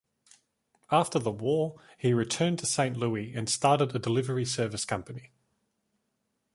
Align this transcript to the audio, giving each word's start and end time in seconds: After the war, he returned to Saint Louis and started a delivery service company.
After 0.89 1.19
the 1.19 1.29
war, 1.29 1.79
he 1.95 2.11
returned 2.11 2.57
to 2.57 2.65
Saint 2.65 2.97
Louis 2.97 3.35
and 3.35 3.47
started 3.47 3.95
a 3.95 3.99
delivery 3.99 4.45
service 4.45 4.83
company. 4.83 5.29